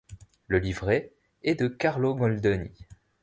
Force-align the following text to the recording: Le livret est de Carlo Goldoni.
Le 0.47 0.57
livret 0.57 1.13
est 1.43 1.53
de 1.53 1.67
Carlo 1.67 2.15
Goldoni. 2.15 2.71